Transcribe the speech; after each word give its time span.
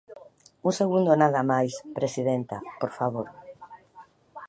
Un 0.67 0.73
segundo 0.79 1.11
nada 1.21 1.41
máis, 1.51 1.73
presidenta, 1.97 2.57
por 2.81 2.91
favor. 2.97 3.27